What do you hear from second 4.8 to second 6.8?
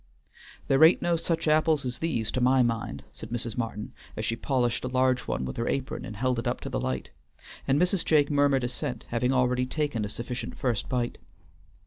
a large one with her apron and held it up to the